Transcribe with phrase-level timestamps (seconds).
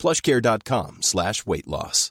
[0.00, 2.10] plushcare.com slash weight loss.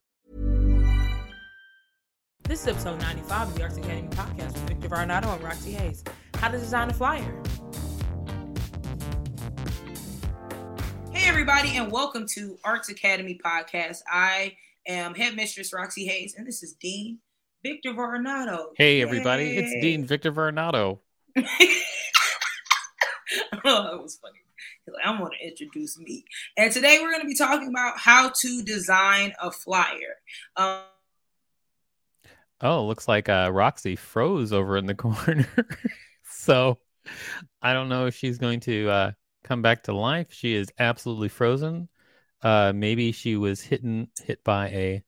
[2.43, 6.03] This is episode 95 of the Arts Academy podcast with Victor Varnado and Roxy Hayes.
[6.35, 7.43] How to design a flyer.
[11.11, 13.97] Hey, everybody, and welcome to Arts Academy podcast.
[14.11, 14.55] I
[14.87, 17.19] am headmistress Roxy Hayes, and this is Dean
[17.63, 18.69] Victor Varnado.
[18.75, 20.99] Hey, everybody, it's Dean Victor Varnado.
[21.37, 21.43] oh,
[23.63, 24.39] that was funny.
[25.03, 26.25] I'm going to introduce me.
[26.57, 30.17] And today we're going to be talking about how to design a flyer.
[30.55, 30.81] Um,
[32.61, 35.47] oh, looks like uh, Roxy froze over in the corner.
[36.23, 36.77] so
[37.61, 39.11] I don't know if she's going to uh,
[39.43, 40.27] come back to life.
[40.31, 41.89] She is absolutely frozen.
[42.41, 43.83] Uh, maybe she was hit
[44.23, 45.03] hit by a.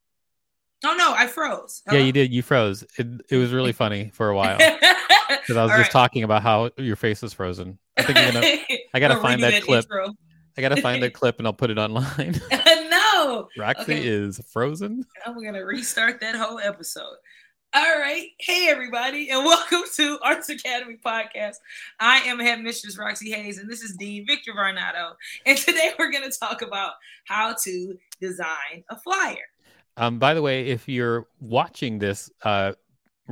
[0.83, 1.83] Oh no, I froze.
[1.85, 1.99] Hello?
[1.99, 2.33] Yeah, you did.
[2.33, 2.83] You froze.
[2.97, 4.57] It, it was really funny for a while
[5.29, 5.91] because I was All just right.
[5.91, 7.77] talking about how your face was frozen.
[7.97, 8.57] I think you're gonna.
[8.93, 9.85] I gotta find that clip.
[9.85, 10.13] Intro.
[10.57, 12.39] I gotta find that clip and I'll put it online.
[12.89, 14.05] no, Roxy okay.
[14.05, 15.05] is frozen.
[15.25, 17.15] I'm gonna restart that whole episode.
[17.73, 21.55] All right, hey everybody, and welcome to Arts Academy podcast.
[22.01, 25.13] I am headmistress Roxy Hayes, and this is Dean Victor Varnado.
[25.45, 26.93] And today we're gonna talk about
[27.25, 29.37] how to design a flyer.
[29.95, 32.73] Um, by the way, if you're watching this, uh,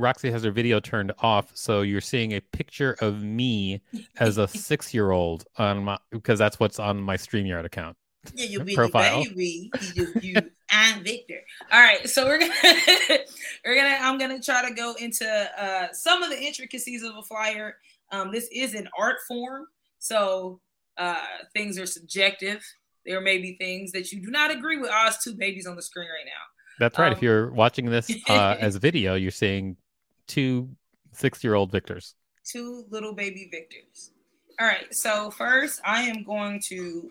[0.00, 3.80] Roxy has her video turned off, so you're seeing a picture of me
[4.18, 7.96] as a six-year-old on my because that's what's on my Streamyard account.
[8.34, 9.24] Yeah, you be profile.
[9.24, 9.70] baby.
[9.94, 10.36] You, you
[10.70, 11.40] and Victor.
[11.72, 12.52] All right, so we're gonna
[13.64, 17.22] we're gonna I'm gonna try to go into uh, some of the intricacies of a
[17.22, 17.76] flyer.
[18.12, 19.66] Um, this is an art form,
[19.98, 20.60] so
[20.98, 21.16] uh,
[21.54, 22.62] things are subjective.
[23.06, 24.90] There may be things that you do not agree with.
[24.90, 26.42] Us two babies on the screen right now.
[26.78, 27.08] That's right.
[27.08, 29.76] Um, if you're watching this uh, as video, you're seeing
[30.30, 30.70] two
[31.12, 32.14] six year old Victors.
[32.44, 34.12] Two little baby Victors.
[34.60, 34.92] All right.
[34.94, 37.10] So, first, I am going to.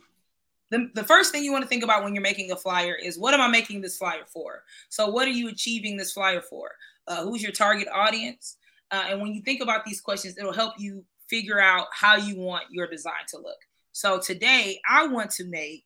[0.71, 3.17] The, the first thing you want to think about when you're making a flyer is
[3.17, 4.63] what am I making this flyer for?
[4.89, 6.71] So, what are you achieving this flyer for?
[7.07, 8.57] Uh, who's your target audience?
[8.91, 12.37] Uh, and when you think about these questions, it'll help you figure out how you
[12.37, 13.57] want your design to look.
[13.91, 15.85] So, today I want to make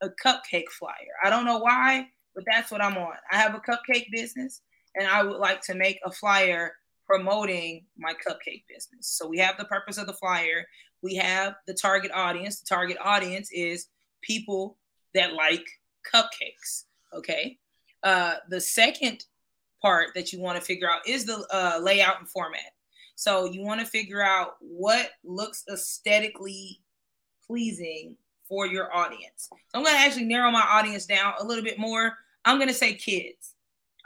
[0.00, 1.14] a cupcake flyer.
[1.24, 3.14] I don't know why, but that's what I'm on.
[3.30, 4.60] I have a cupcake business
[4.96, 6.72] and I would like to make a flyer
[7.06, 9.08] promoting my cupcake business.
[9.08, 10.66] So we have the purpose of the flyer,
[11.04, 12.60] we have the target audience.
[12.60, 13.88] The target audience is
[14.22, 14.78] people
[15.14, 15.64] that like
[16.12, 16.84] cupcakes.
[17.12, 17.58] Okay.
[18.02, 19.26] Uh, the second
[19.82, 22.72] part that you want to figure out is the uh, layout and format.
[23.16, 26.80] So you want to figure out what looks aesthetically
[27.46, 28.16] pleasing
[28.48, 29.48] for your audience.
[29.50, 32.14] So I'm going to actually narrow my audience down a little bit more.
[32.46, 33.53] I'm going to say kids.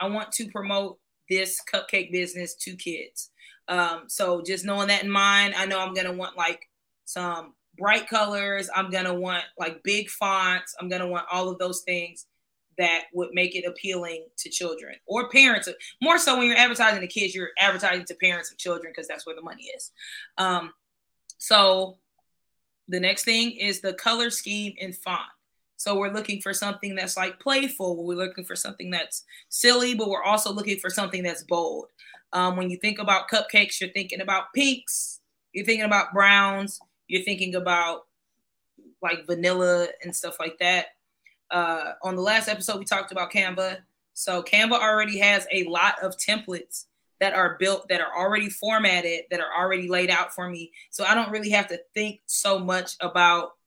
[0.00, 0.98] I want to promote
[1.28, 3.31] this cupcake business to kids.
[3.69, 6.69] Um, so just knowing that in mind, I know I'm gonna want like
[7.04, 8.69] some bright colors.
[8.75, 10.75] I'm gonna want like big fonts.
[10.81, 12.26] I'm gonna want all of those things
[12.78, 15.69] that would make it appealing to children or parents.
[16.00, 19.26] More so when you're advertising to kids, you're advertising to parents of children because that's
[19.26, 19.91] where the money is.
[20.38, 20.72] Um,
[21.38, 21.98] so
[22.87, 25.20] the next thing is the color scheme and font.
[25.78, 28.05] So we're looking for something that's like playful.
[28.05, 31.87] We're looking for something that's silly, but we're also looking for something that's bold.
[32.33, 35.21] Um, when you think about cupcakes, you're thinking about pinks,
[35.53, 38.06] you're thinking about browns, you're thinking about
[39.00, 40.87] like vanilla and stuff like that.
[41.50, 43.78] Uh, on the last episode, we talked about Canva.
[44.15, 46.87] So Canva already has a lot of templates
[47.21, 50.72] that are built, that are already formatted, that are already laid out for me.
[50.91, 53.57] So I don't really have to think so much about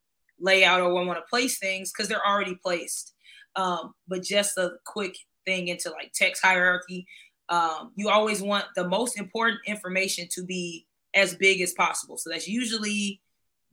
[0.41, 3.13] layout or I want to place things because they're already placed.
[3.55, 5.15] Um, but just a quick
[5.45, 7.05] thing into like text hierarchy.
[7.49, 12.17] Um, you always want the most important information to be as big as possible.
[12.17, 13.21] So that's usually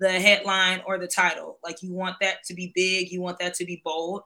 [0.00, 1.58] the headline or the title.
[1.62, 4.22] Like you want that to be big, you want that to be bold.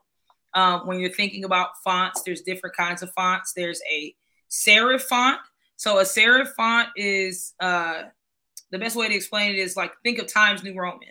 [0.55, 3.53] Um, when you're thinking about fonts, there's different kinds of fonts.
[3.55, 4.15] There's a
[4.49, 5.39] serif font.
[5.77, 8.03] So a serif font is uh,
[8.71, 11.09] the best way to explain it is like think of Times New Roman.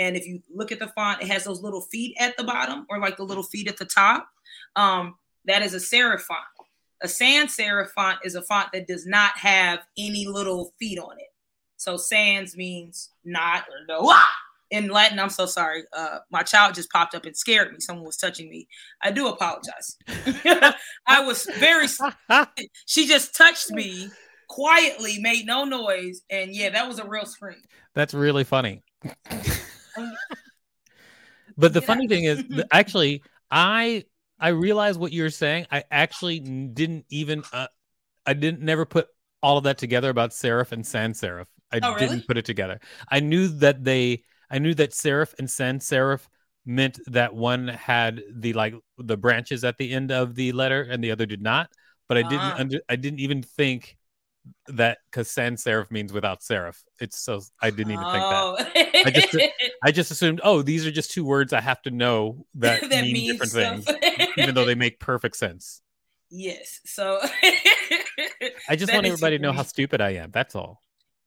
[0.00, 2.86] And if you look at the font, it has those little feet at the bottom
[2.88, 4.28] or like the little feet at the top.
[4.74, 5.14] Um,
[5.44, 6.40] that is a serif font.
[7.02, 11.18] A sans serif font is a font that does not have any little feet on
[11.18, 11.28] it.
[11.76, 14.00] So sans means not or no.
[14.10, 14.34] Ah!
[14.70, 15.84] in Latin, I'm so sorry.
[15.92, 17.80] Uh, my child just popped up and scared me.
[17.80, 18.68] Someone was touching me.
[19.02, 19.96] I do apologize.
[21.06, 21.86] I was very.
[22.86, 24.10] she just touched me
[24.48, 27.62] quietly, made no noise, and yeah, that was a real scream.
[27.94, 28.82] That's really funny.
[31.56, 32.42] but the funny thing is,
[32.72, 34.04] actually, I
[34.38, 35.66] I realize what you're saying.
[35.70, 37.66] I actually didn't even uh,
[38.26, 39.08] I didn't never put
[39.42, 41.46] all of that together about serif and sans serif.
[41.72, 42.08] I oh, really?
[42.08, 42.80] didn't put it together.
[43.08, 46.26] I knew that they I knew that serif and sans serif
[46.66, 51.02] meant that one had the like the branches at the end of the letter and
[51.02, 51.70] the other did not.
[52.08, 52.56] But I didn't uh.
[52.58, 53.96] under, I didn't even think
[54.68, 56.76] that because sans serif means without serif.
[56.98, 58.56] It's so I didn't even oh.
[58.56, 58.88] think that.
[58.94, 59.00] Oh.
[59.06, 59.36] I just
[59.84, 63.04] I just assumed oh these are just two words I have to know that, that
[63.04, 63.84] mean different stuff.
[63.84, 65.82] things, even though they make perfect sense.
[66.30, 66.80] Yes.
[66.86, 67.18] So
[68.68, 70.30] I just want everybody to know how stupid I am.
[70.30, 70.80] That's all.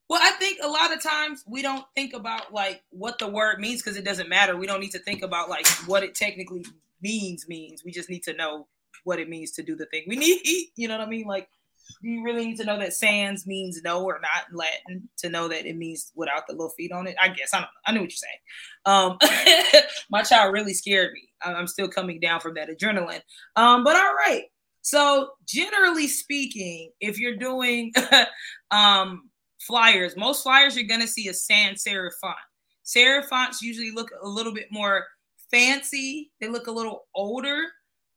[0.10, 3.60] Well, I think a lot of times we don't think about like what the word
[3.60, 4.56] means because it doesn't matter.
[4.56, 6.66] We don't need to think about like what it technically
[7.02, 7.84] means means.
[7.84, 8.68] We just need to know
[9.04, 10.70] what it means to do the thing we need.
[10.76, 11.26] You know what I mean?
[11.26, 11.50] Like,
[12.02, 15.30] do you really need to know that sans means no or not in Latin to
[15.30, 17.16] know that it means without the little feet on it?
[17.22, 17.70] I guess I don't.
[17.86, 18.40] I knew what you're saying.
[18.86, 21.30] Um, my child really scared me.
[21.42, 23.22] I'm still coming down from that adrenaline.
[23.56, 24.44] Um, but all right.
[24.82, 27.94] So generally speaking, if you're doing
[28.72, 29.30] um
[29.62, 32.36] flyers, most flyers you're gonna see a sans serif font.
[32.86, 35.06] Serif fonts usually look a little bit more
[35.50, 36.32] fancy.
[36.42, 37.64] They look a little older,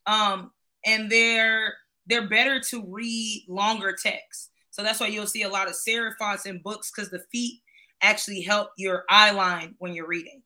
[0.07, 0.51] um,
[0.85, 1.75] and they're
[2.07, 4.51] they're better to read longer text.
[4.71, 7.61] So that's why you'll see a lot of serif fonts in books because the feet
[8.03, 10.43] actually help your eye line when you're reading.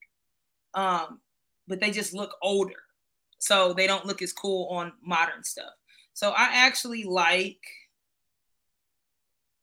[0.74, 1.20] Um,
[1.66, 2.82] but they just look older,
[3.38, 5.72] so they don't look as cool on modern stuff.
[6.14, 7.60] So I actually like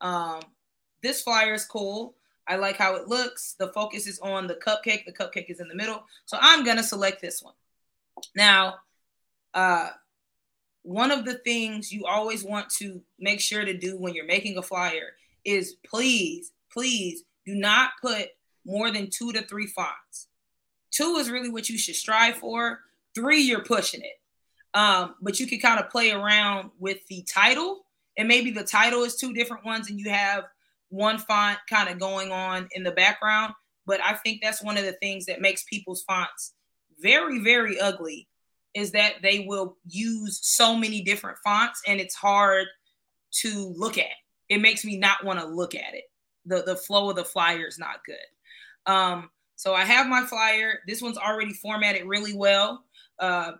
[0.01, 0.41] um,
[1.01, 2.15] this flyer is cool.
[2.47, 3.55] I like how it looks.
[3.59, 5.05] The focus is on the cupcake.
[5.05, 6.05] The cupcake is in the middle.
[6.25, 7.53] So I'm going to select this one.
[8.35, 8.75] Now,
[9.53, 9.89] uh,
[10.87, 14.57] one of the things you always want to make sure to do when you're making
[14.57, 18.29] a flyer is please, please do not put
[18.65, 20.29] more than two to three fonts.
[20.91, 22.79] Two is really what you should strive for.
[23.13, 24.77] Three, you're pushing it.
[24.79, 27.83] Um, but you can kind of play around with the title,
[28.17, 30.45] and maybe the title is two different ones, and you have
[30.87, 33.53] one font kind of going on in the background.
[33.85, 36.53] But I think that's one of the things that makes people's fonts
[36.97, 38.29] very, very ugly
[38.73, 42.67] is that they will use so many different fonts and it's hard
[43.31, 44.05] to look at.
[44.49, 46.03] It makes me not want to look at it.
[46.45, 48.91] The the flow of the flyer is not good.
[48.91, 50.79] Um, so I have my flyer.
[50.87, 52.83] This one's already formatted really well.
[53.19, 53.53] Uh,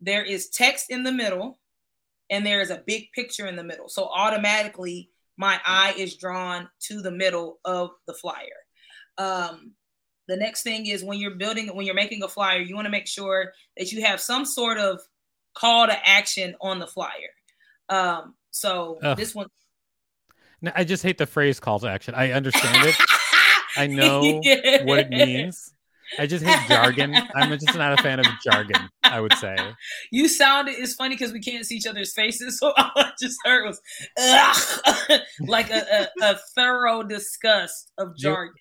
[0.00, 1.60] there is text in the middle
[2.30, 3.88] and there is a big picture in the middle.
[3.88, 8.46] So automatically my eye is drawn to the middle of the flyer.
[9.18, 9.72] Um,
[10.28, 12.90] the next thing is when you're building, when you're making a flyer, you want to
[12.90, 15.00] make sure that you have some sort of
[15.54, 17.10] call to action on the flyer.
[17.88, 19.16] Um, so Ugh.
[19.16, 19.48] this one.
[20.60, 22.14] No, I just hate the phrase call to action.
[22.14, 22.96] I understand it.
[23.76, 24.40] I know
[24.84, 25.72] what it means.
[26.18, 27.14] I just hate jargon.
[27.34, 28.88] I'm just not a fan of jargon.
[29.12, 29.56] I would say.
[30.10, 30.74] You sounded.
[30.78, 33.80] It's funny because we can't see each other's faces, so all I just heard was
[35.40, 38.54] like a, a, a, thorough disgust of jargon.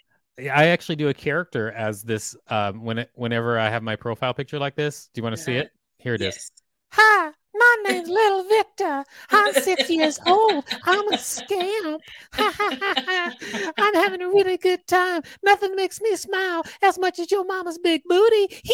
[0.49, 2.35] I actually do a character as this.
[2.47, 5.41] Um, when it, whenever I have my profile picture like this, do you want to
[5.41, 5.71] see it?
[5.97, 6.37] Here it yes.
[6.37, 6.51] is.
[6.93, 9.05] Hi, my name's Little Victor.
[9.29, 10.65] I'm six years old.
[10.83, 12.01] I'm a scamp.
[12.33, 15.21] I'm having a really good time.
[15.43, 18.47] Nothing makes me smile as much as your mama's big booty.
[18.49, 18.65] That's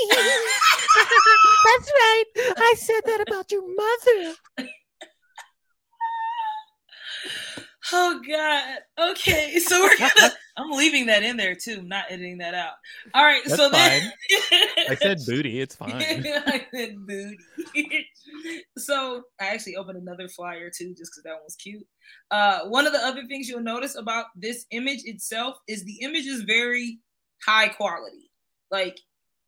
[1.92, 2.24] right.
[2.38, 4.36] I said that about your mother.
[7.94, 9.12] Oh God.
[9.12, 10.34] Okay, so we're gonna.
[10.58, 11.78] I'm leaving that in there too.
[11.80, 12.74] I'm not editing that out.
[13.14, 13.44] All right.
[13.46, 14.12] That's so then
[14.90, 15.62] I said booty.
[15.62, 15.94] It's fine.
[15.96, 17.38] I said booty.
[18.78, 21.86] so I actually opened another flyer too, just because that one was cute.
[22.32, 26.26] Uh, one of the other things you'll notice about this image itself is the image
[26.26, 27.00] is very
[27.46, 28.32] high quality.
[28.72, 29.00] Like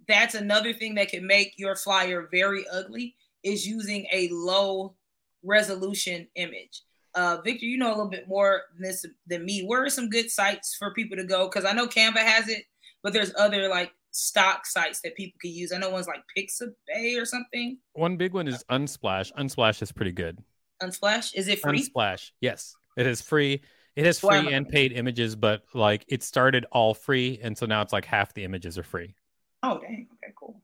[0.08, 4.96] that's another thing that can make your flyer very ugly is using a low
[5.44, 6.84] resolution image.
[7.16, 9.64] Uh, Victor, you know a little bit more than this than me.
[9.66, 11.48] Where are some good sites for people to go?
[11.48, 12.64] Because I know Canva has it,
[13.02, 15.72] but there's other like stock sites that people can use.
[15.72, 17.78] I know one's like Pixabay or something.
[17.94, 19.32] One big one is Unsplash.
[19.38, 20.38] Unsplash is pretty good.
[20.82, 21.82] Unsplash is it free?
[21.82, 23.62] Unsplash, yes, it is free.
[23.96, 24.50] It has free wow.
[24.50, 28.34] and paid images, but like it started all free, and so now it's like half
[28.34, 29.16] the images are free.
[29.62, 30.08] Oh dang!
[30.14, 30.62] Okay, cool.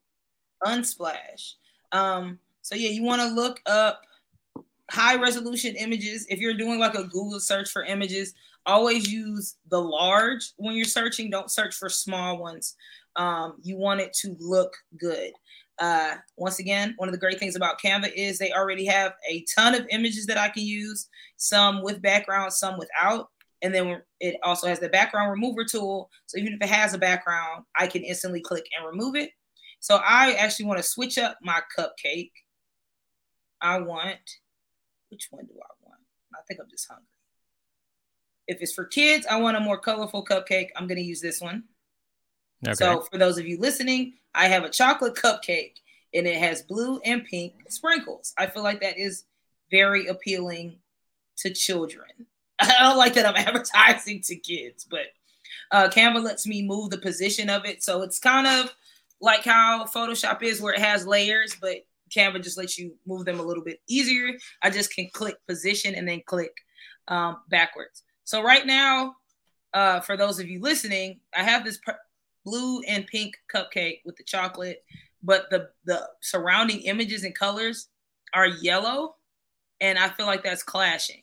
[0.66, 1.54] Unsplash.
[1.92, 2.40] Um.
[2.62, 4.02] So yeah, you want to look up
[4.92, 6.26] high resolution images.
[6.30, 8.34] If you're doing like a Google search for images,
[8.66, 11.30] always use the large when you're searching.
[11.30, 12.76] Don't search for small ones.
[13.16, 15.32] Um, you want it to look good.
[15.78, 19.46] Uh, once again, one of the great things about Canva is they already have a
[19.54, 23.30] ton of images that I can use, some with background, some without.
[23.62, 26.10] And then it also has the background remover tool.
[26.28, 29.32] So even if it has a background, I can instantly click and remove it.
[29.80, 32.32] So I actually want to switch up my cupcake.
[33.62, 34.20] I want,
[35.16, 36.02] which one do I want?
[36.34, 37.06] I think I'm just hungry.
[38.48, 40.68] If it's for kids, I want a more colorful cupcake.
[40.76, 41.64] I'm going to use this one.
[42.68, 42.76] Okay.
[42.76, 45.78] So for those of you listening, I have a chocolate cupcake
[46.14, 48.34] and it has blue and pink sprinkles.
[48.38, 49.24] I feel like that is
[49.72, 50.80] very appealing
[51.38, 52.28] to children.
[52.60, 55.06] I don't like that I'm advertising to kids, but
[55.72, 57.84] uh, Canva lets me move the position of it.
[57.84, 58.76] So it's kind of
[59.22, 63.40] like how Photoshop is, where it has layers, but Canva just lets you move them
[63.40, 64.32] a little bit easier.
[64.62, 66.54] I just can click position and then click
[67.08, 68.04] um, backwards.
[68.24, 69.16] So right now,
[69.74, 71.80] uh, for those of you listening, I have this
[72.46, 74.84] blue and pink cupcake with the chocolate,
[75.24, 77.90] but the the surrounding images and colors
[78.34, 79.16] are yellow,
[79.82, 81.22] and I feel like that's clashing.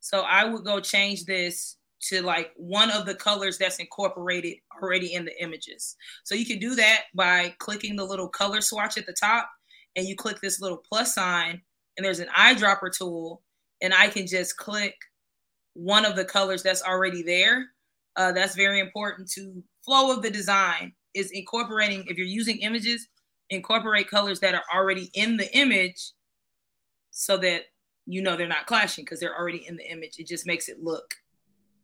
[0.00, 1.76] So I would go change this
[2.08, 5.96] to like one of the colors that's incorporated already in the images.
[6.24, 9.48] So you can do that by clicking the little color swatch at the top
[9.96, 11.60] and you click this little plus sign
[11.96, 13.42] and there's an eyedropper tool
[13.82, 14.94] and I can just click
[15.74, 17.66] one of the colors that's already there.
[18.16, 23.08] Uh, that's very important to flow of the design is incorporating, if you're using images,
[23.50, 26.12] incorporate colors that are already in the image
[27.10, 27.62] so that
[28.06, 30.18] you know they're not clashing because they're already in the image.
[30.18, 31.14] It just makes it look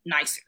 [0.05, 0.43] nicer.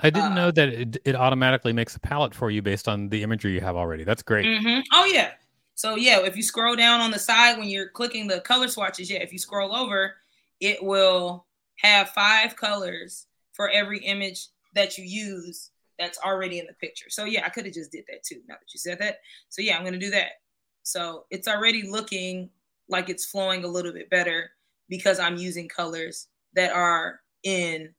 [0.00, 3.08] I didn't uh, know that it, it automatically makes a palette for you based on
[3.08, 4.04] the imagery you have already.
[4.04, 4.44] That's great.
[4.44, 4.80] Mm-hmm.
[4.92, 5.32] Oh yeah.
[5.76, 9.10] So yeah, if you scroll down on the side when you're clicking the color swatches,
[9.10, 10.14] yeah, if you scroll over,
[10.58, 11.44] it will
[11.76, 17.10] have five colors for every image that you use that's already in the picture.
[17.10, 18.40] So yeah, I could have just did that too.
[18.48, 19.18] Now that you said that,
[19.50, 20.40] so yeah, I'm gonna do that.
[20.82, 22.48] So it's already looking
[22.88, 24.50] like it's flowing a little bit better
[24.88, 27.94] because I'm using colors that are in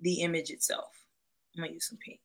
[0.00, 0.88] the image itself.
[1.54, 2.20] I'm gonna use some pink.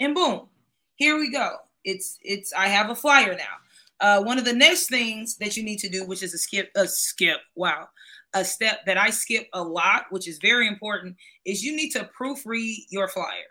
[0.00, 0.48] And boom,
[0.96, 1.58] here we go.
[1.84, 3.56] It's it's I have a flyer now.
[4.00, 6.70] Uh, one of the next things that you need to do, which is a skip,
[6.76, 7.88] a skip, wow,
[8.34, 12.08] a step that I skip a lot, which is very important, is you need to
[12.18, 13.50] proofread your flyer.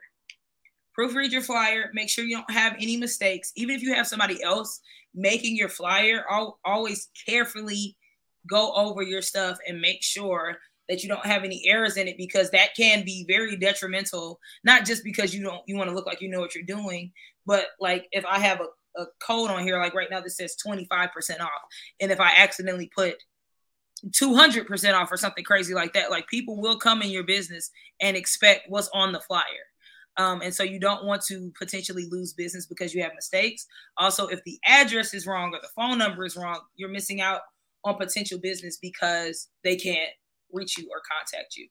[0.98, 1.92] Proofread your flyer.
[1.94, 3.52] Make sure you don't have any mistakes.
[3.56, 4.80] Even if you have somebody else
[5.14, 7.98] making your flyer, I'll always carefully
[8.50, 10.58] go over your stuff and make sure
[10.90, 14.86] that you don't have any errors in it because that can be very detrimental not
[14.86, 17.12] just because you don't you want to look like you know what you're doing
[17.46, 20.56] but like if i have a, a code on here like right now that says
[20.66, 21.50] 25% off
[22.00, 23.16] and if i accidentally put
[24.06, 28.16] 200% off or something crazy like that like people will come in your business and
[28.16, 29.44] expect what's on the flyer.
[30.18, 33.68] Um, and so you don't want to potentially lose business because you have mistakes.
[33.98, 37.42] Also if the address is wrong or the phone number is wrong you're missing out
[37.84, 40.10] on potential business because they can't
[40.52, 41.68] reach you or contact you.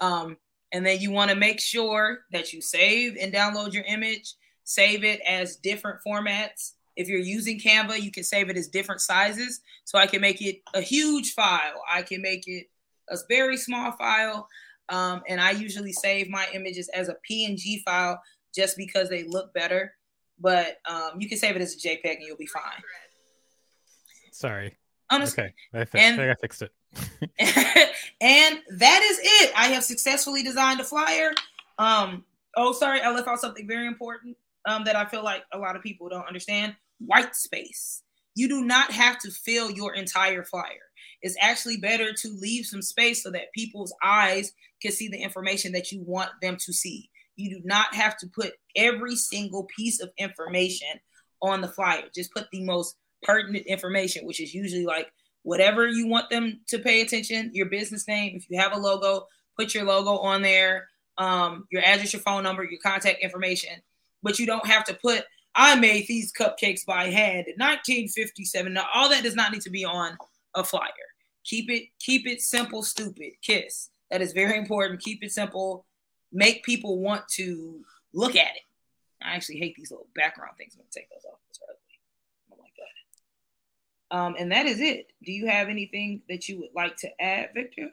[0.00, 0.36] Um,
[0.72, 5.04] and then you want to make sure that you save and download your image, save
[5.04, 6.72] it as different formats.
[6.96, 9.60] If you're using Canva, you can save it as different sizes.
[9.84, 12.66] So I can make it a huge file, I can make it
[13.08, 14.48] a very small file.
[14.88, 18.20] Um, and I usually save my images as a PNG file
[18.54, 19.94] just because they look better.
[20.38, 22.82] But um, you can save it as a JPEG and you'll be fine.
[24.32, 24.76] Sorry.
[25.10, 25.44] Honestly.
[25.44, 26.72] Okay, I, fi- and, I fixed it.
[27.38, 29.52] and that is it.
[29.56, 31.32] I have successfully designed a flyer.
[31.78, 32.24] Um,
[32.56, 35.76] oh, sorry, I left out something very important um, that I feel like a lot
[35.76, 36.74] of people don't understand.
[36.98, 38.02] White space.
[38.34, 40.90] You do not have to fill your entire flyer.
[41.22, 44.52] It's actually better to leave some space so that people's eyes
[44.82, 47.10] can see the information that you want them to see.
[47.36, 50.88] You do not have to put every single piece of information
[51.42, 52.04] on the flyer.
[52.14, 55.10] Just put the most pertinent information, which is usually like
[55.46, 58.34] whatever you want them to pay attention, your business name.
[58.34, 60.88] If you have a logo, put your logo on there,
[61.18, 63.70] um, your address, your phone number, your contact information.
[64.24, 65.22] But you don't have to put,
[65.54, 68.72] I made these cupcakes by hand in 1957.
[68.72, 70.18] Now, all that does not need to be on
[70.56, 70.90] a flyer.
[71.44, 73.34] Keep it, keep it simple, stupid.
[73.40, 73.90] Kiss.
[74.10, 75.00] That is very important.
[75.00, 75.86] Keep it simple.
[76.32, 78.62] Make people want to look at it.
[79.22, 80.74] I actually hate these little background things.
[80.74, 81.38] I'm gonna take those off.
[84.10, 85.12] Um, and that is it.
[85.24, 87.90] Do you have anything that you would like to add, Victor?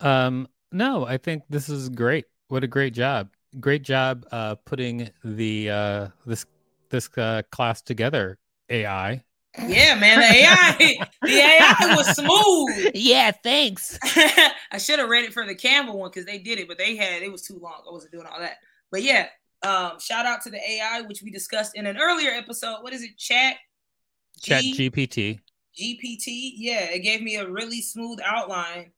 [0.00, 2.26] Um, no, I think this is great.
[2.48, 3.30] What a great job!
[3.60, 6.44] Great job uh, putting the uh, this
[6.90, 8.38] this uh, class together.
[8.68, 9.22] AI.
[9.58, 12.90] Yeah, man, the AI, the AI was smooth.
[12.94, 13.98] Yeah, thanks.
[14.04, 16.94] I should have read it for the Canva one because they did it, but they
[16.96, 17.82] had it was too long.
[17.88, 18.56] I wasn't doing all that.
[18.90, 19.28] But yeah,
[19.62, 22.82] Um, shout out to the AI, which we discussed in an earlier episode.
[22.82, 23.16] What is it?
[23.16, 23.56] Chat.
[24.40, 25.40] Chat G- GPT.
[25.78, 26.52] GPT.
[26.56, 28.92] Yeah, it gave me a really smooth outline,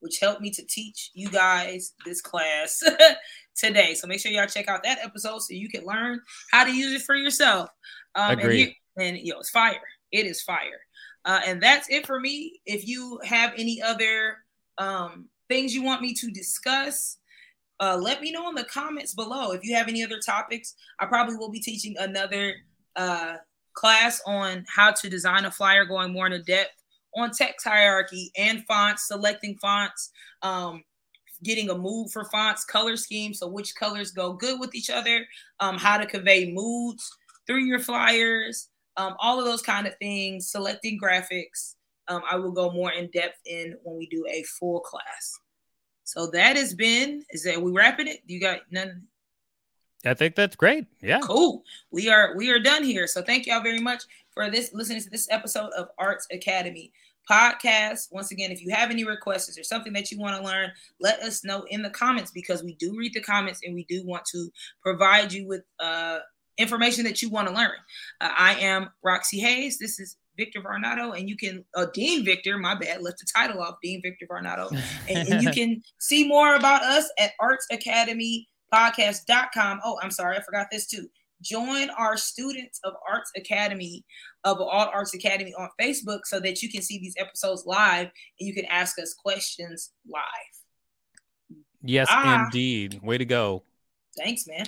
[0.00, 2.82] which helped me to teach you guys this class
[3.56, 3.94] today.
[3.94, 6.20] So make sure y'all check out that episode so you can learn
[6.50, 7.70] how to use it for yourself.
[8.14, 8.74] Um, and, Agreed.
[8.96, 9.80] here, and yo, it's fire.
[10.12, 10.80] It is fire.
[11.24, 12.60] Uh, and that's it for me.
[12.66, 14.38] If you have any other
[14.78, 17.18] um, things you want me to discuss,
[17.80, 19.52] uh, let me know in the comments below.
[19.52, 22.54] If you have any other topics, I probably will be teaching another
[22.96, 23.36] uh,
[23.74, 26.72] class on how to design a flyer, going more into depth
[27.16, 30.10] on text hierarchy and fonts, selecting fonts,
[30.42, 30.82] um,
[31.42, 35.26] getting a mood for fonts, color scheme, so which colors go good with each other,
[35.60, 37.08] um, how to convey moods
[37.46, 41.74] through your flyers, um, all of those kind of things, selecting graphics.
[42.08, 45.38] Um, I will go more in depth in when we do a full class.
[46.04, 48.20] So that has been, is that we wrapping it?
[48.26, 49.02] You got none?
[50.04, 50.86] I think that's great.
[51.00, 51.20] Yeah.
[51.20, 51.62] Cool.
[51.90, 53.06] We are we are done here.
[53.06, 56.92] So thank y'all very much for this listening to this episode of Arts Academy
[57.30, 58.12] podcast.
[58.12, 60.70] Once again, if you have any requests or something that you want to learn,
[61.00, 64.04] let us know in the comments because we do read the comments and we do
[64.04, 64.50] want to
[64.82, 66.18] provide you with uh,
[66.58, 67.76] information that you want to learn.
[68.20, 69.78] Uh, I am Roxy Hayes.
[69.78, 72.58] This is Victor Varnado, and you can uh, Dean Victor.
[72.58, 73.76] My bad, left the title off.
[73.82, 74.70] Dean Victor Varnado,
[75.08, 79.80] and, and you can see more about us at Arts Academy podcast.com.
[79.84, 81.08] Oh, I'm sorry, I forgot this too.
[81.42, 84.04] Join our Students of Arts Academy
[84.44, 88.06] of All Arts Academy on Facebook so that you can see these episodes live
[88.40, 90.22] and you can ask us questions live.
[91.82, 92.44] Yes, Ah.
[92.44, 93.00] indeed.
[93.02, 93.62] Way to go.
[94.16, 94.66] Thanks, man.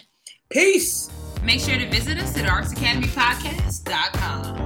[0.51, 1.09] Peace.
[1.43, 4.66] Make sure to visit us at artsacademypodcast.com.